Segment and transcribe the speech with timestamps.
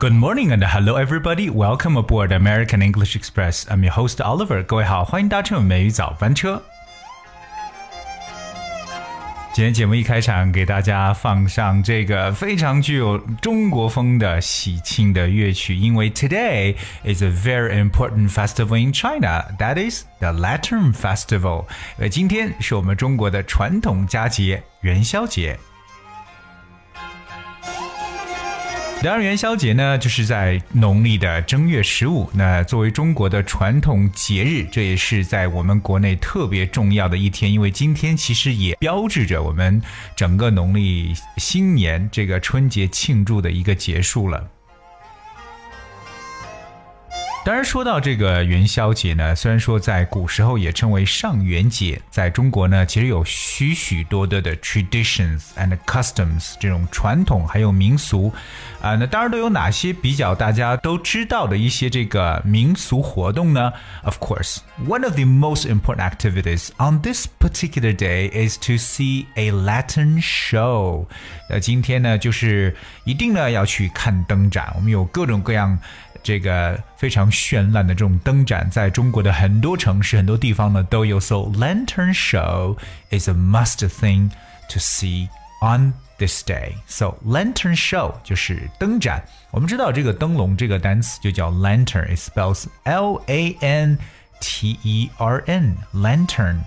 [0.00, 1.48] Good morning and hello everybody.
[1.48, 3.64] Welcome aboard American English Express.
[3.68, 4.62] I'm your host Oliver.
[4.62, 6.62] 各位好，欢迎搭乘美语早班车。
[9.54, 19.46] 今天节目一开场，给大家放上这个非常具有中国风的喜庆的乐曲，因为 today is a very important festival in China.
[19.58, 21.64] That is the Lantern Festival.
[21.96, 25.58] 呃，今天是我们中国的传统佳节元宵节。
[29.03, 32.29] 然而，元宵节呢，就是在农历的正月十五。
[32.35, 39.81] 那作为中国的传统节日，这也是在我们国内特别重要的一天，因为今天其实也标志着我们
[40.15, 44.47] 整个农历新年这个春节庆祝的一个结束了。
[47.43, 58.31] 当然，说到这个元宵节呢，虽然说在古时候也称为上元节，在中国呢，其实有许许多多的 traditions and customs 这种传统还有民俗
[58.79, 58.95] 啊。
[58.95, 63.73] 那当然都有哪些比较大家都知道的一些这个民俗活动呢
[64.03, 69.51] ？Of course, one of the most important activities on this particular day is to see a
[69.51, 71.07] lantern show。
[71.49, 75.79] 那今天呢，就是一定呢要去看灯展，我们有各种各样。
[76.23, 81.20] 这个非常绚烂的这种灯展，在中国的很多城市、很多地方呢都有。
[81.20, 82.76] So lantern show
[83.10, 84.30] is a must thing
[84.68, 85.28] to see
[85.60, 86.74] on this day.
[86.86, 89.24] So lantern show 就是灯展。
[89.50, 93.98] 我们知道这个灯笼这个单词就叫 lantern，it spells L A N
[94.40, 96.58] T E R N，lantern。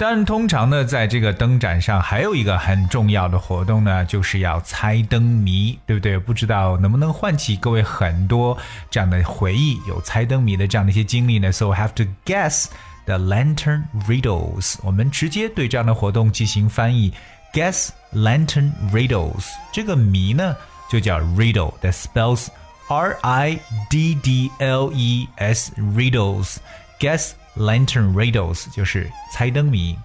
[0.00, 6.16] 但通常呢，在这个灯展上还有一个很重要的活动呢，就是要猜灯谜，对不对？
[6.16, 8.56] 不知道能不能唤起各位很多
[8.90, 12.66] 这样的回忆，有猜灯谜的这样的一些经历呢？So have to guess
[13.06, 14.76] the lantern riddles。
[14.84, 17.12] 我们直接对这样的活动进行翻译
[17.52, 19.46] ，guess lantern riddles。
[19.72, 20.54] 这个谜呢
[20.88, 22.46] 就叫 riddle，that spells
[22.88, 23.58] R I
[23.90, 26.58] D D L E S riddles。
[27.00, 29.96] guess Lantern riddles 就是猜灯谜。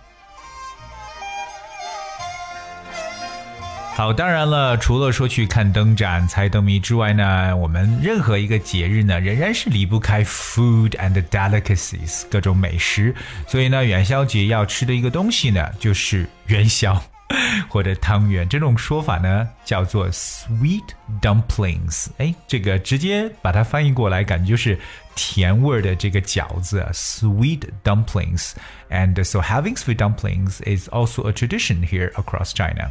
[3.96, 13.14] 好，当然了，除了说去看灯展、猜灯谜之外呢，我们任何一个节日呢，仍然是离不开 food and delicacies 各种美食。
[13.48, 17.00] 所以呢，元宵节要吃的一个东西呢，就是元宵。
[17.69, 20.85] 或者汤圆这种说法呢，叫做 sweet
[21.21, 22.09] dumplings。
[22.17, 24.79] 哎，这个直接把它翻译过来，感觉就是
[25.15, 32.91] 甜味的这个饺子，sweet dumplings。And so having sweet dumplings is also a tradition here across China.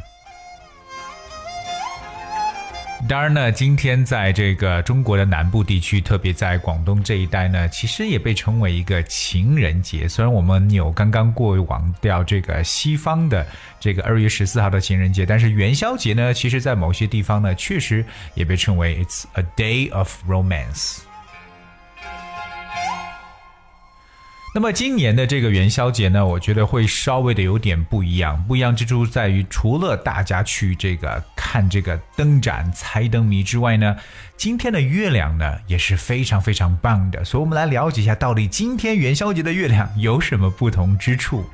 [3.08, 10.06] 当然呢，今天在这个中国的南部地区，特别在广东这一带呢，其实也被称为一个情人节。
[10.06, 13.44] 虽然我们有刚刚过往掉这个西方的
[13.80, 18.04] 这个二月十四号的情人节，但是元宵节呢，其实在某些地方呢，确实
[18.34, 21.00] 也被称为 It's a day of romance。
[24.54, 28.44] 那么今年的这个元宵节呢，我觉得会稍微的有点不一样。
[28.46, 33.96] 不一样之处在于，除了大家去这个看这个灯展、猜灯谜之外呢，
[34.36, 37.24] 今天的月亮呢也是非常非常棒的。
[37.24, 41.46] 所以，我们来了解一下，到底今天元宵节的月亮有什么不同之处。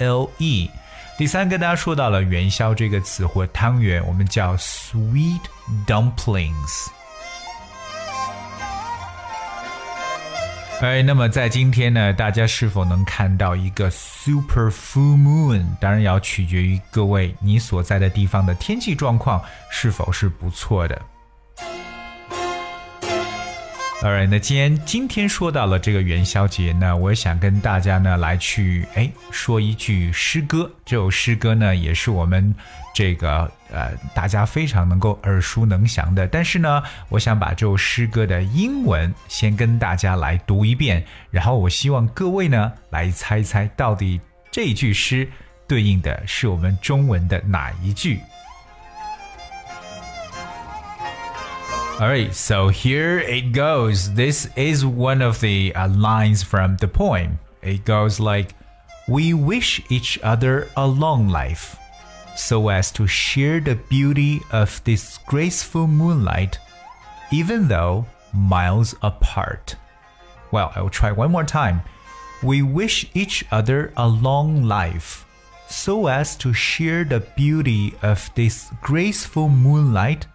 [1.16, 5.38] 第三，跟大家说到了元宵这个词或汤圆，我们叫 sweet
[5.86, 6.88] dumplings。
[10.80, 15.66] 哎，那么在今天呢，大家是否能看到一个 super full moon？
[15.78, 21.02] 当然要取决于各位你所在的地方的天气状况是否是不错的。
[24.02, 30.70] Alright，那既然今天说到了这个元宵节呢，我想跟大家呢来去哎说一句诗歌。
[30.86, 32.54] 这首诗歌呢也是我们
[32.94, 36.26] 这个呃大家非常能够耳熟能详的。
[36.26, 44.18] 但是呢，我想把这首诗歌的英文先跟大家来读一遍，然后我希望各位呢来猜猜到底
[44.50, 45.28] 这句诗
[45.68, 48.18] 对应的是我们中文的哪一句。
[52.00, 54.14] Alright, so here it goes.
[54.14, 57.38] This is one of the uh, lines from the poem.
[57.60, 58.54] It goes like,
[59.06, 61.76] We wish each other a long life,
[62.34, 66.58] so as to share the beauty of this graceful moonlight,
[67.30, 69.76] even though miles apart.
[70.52, 71.82] Well, I will try one more time.
[72.42, 75.26] We wish each other a long life,
[75.68, 80.26] so as to share the beauty of this graceful moonlight,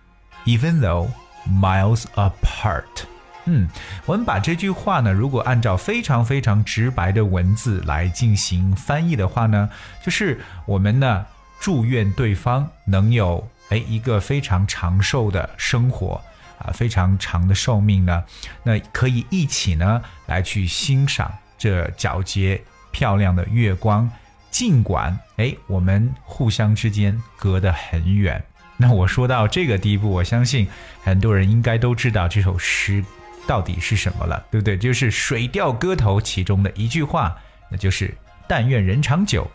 [0.46, 1.10] even though
[1.48, 3.06] Miles apart，
[3.46, 3.68] 嗯，
[4.06, 9.70] 我们把这句话呢，如果按照非常非常直白的文字来进行翻译的话呢，
[10.04, 11.26] 就是我们呢
[11.60, 16.20] 祝愿对方能有哎一个非常长寿的生活
[16.58, 18.24] 啊，非常长的寿命呢，
[18.64, 22.60] 那可以一起呢来去欣赏这皎洁
[22.92, 24.10] 漂亮的月光，
[24.50, 28.44] 尽管哎我们互相之间隔得很远。
[28.77, 30.68] 那我说到这个地步，我相信
[31.04, 33.04] 很多人应该都知道这首诗
[33.48, 34.77] 到底是什么了，对不对？
[34.77, 37.36] 就是《水调歌头》其中的一句话，
[37.69, 38.13] 那就是
[38.48, 39.50] “但愿人长久，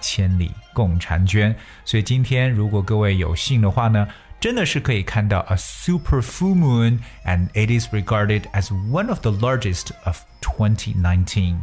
[0.00, 1.54] 千里共婵娟”。
[1.84, 4.08] 所以今天如果各位有幸的话呢，
[4.40, 11.58] 真的是可以看到 a super full moon，and it is regarded as one of the largest of 2019.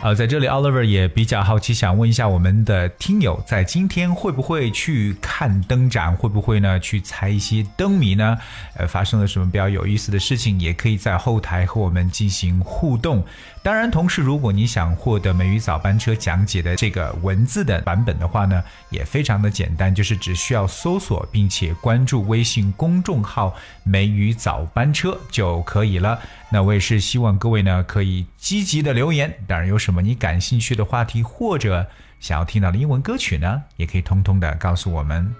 [0.00, 6.14] 呃，在这里，Oliver 也比较好奇，想问一下我们的听友，在今天会不会去看灯展？
[6.14, 8.38] 会不会呢去猜一些灯谜呢？
[8.76, 10.60] 呃，发生了什么比较有意思的事情？
[10.60, 13.24] 也可以在后台和我们进行互动。
[13.60, 23.52] 当然，同时，如果你想获得美语早班车讲解的这个文字的版本的话呢，也非常的简单，就是只需要搜索并且关注微信公众号
[23.82, 26.18] “美语早班车”就可以了。
[26.50, 31.86] 那我也是希望各位呢可以积极的留言，当然有什什么你感兴趣的话题或者
[32.20, 35.34] 想要听到的英文歌曲呢，也可以通通的告诉我们。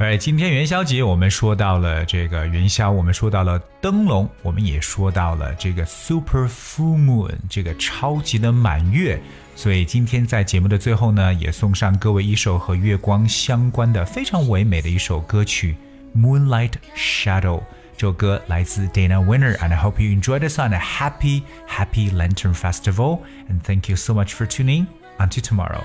[0.00, 9.20] 哎，今天元宵节，我们说到了这个元宵，我们说到了灯笼，我们也说到了这个 super full moon，这个超级的满月。
[9.54, 15.76] 所以今天在节目的最后呢，也送上各位一首和月光相关的非常唯美的一首歌曲
[16.18, 17.58] 《Moonlight Shadow》。
[17.95, 23.19] 这首歌来自 Dana Winner，and I hope you enjoy this on a happy, happy Lantern Festival.
[23.47, 24.87] And thank you so much for tuning.
[25.19, 25.83] Until tomorrow.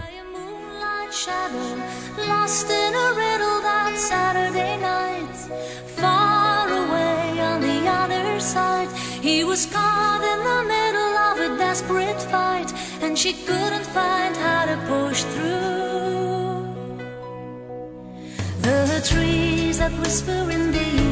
[3.97, 5.37] Saturday night,
[5.97, 8.89] far away on the other side.
[9.23, 14.67] He was caught in the middle of a desperate fight, and she couldn't find how
[14.67, 16.67] to push through.
[18.61, 21.10] The trees that whisper in the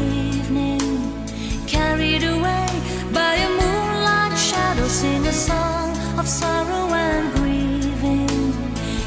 [5.00, 8.52] sing a song of sorrow and grieving,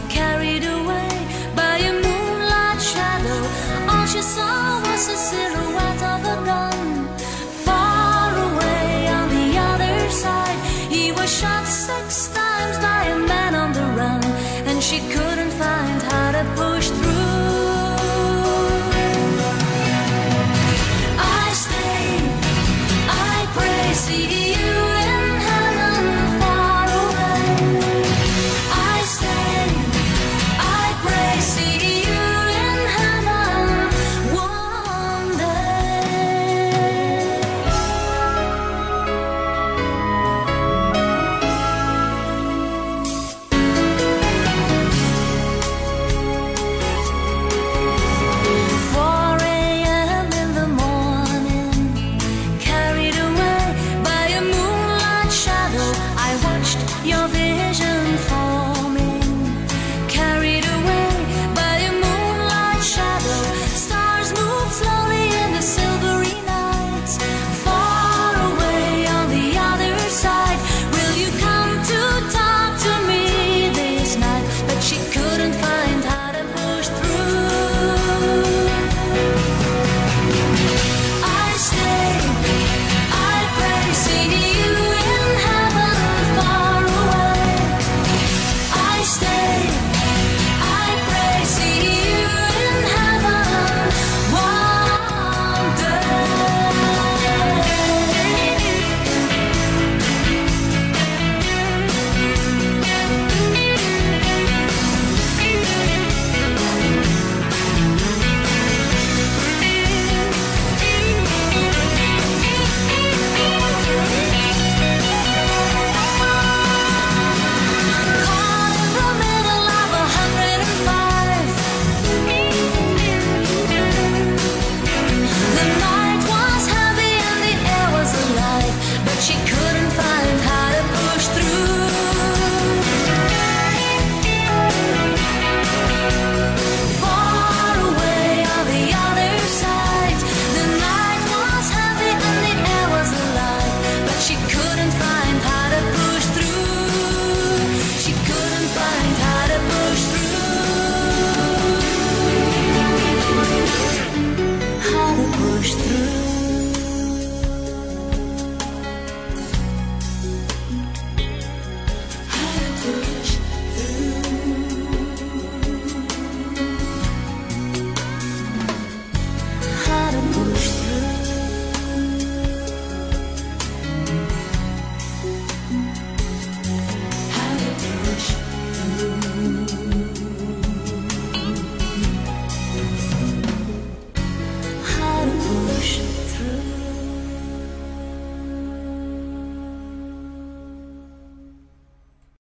[0.09, 1.11] carried away
[1.55, 3.43] by a moonlight shadow.
[3.93, 4.52] All she saw.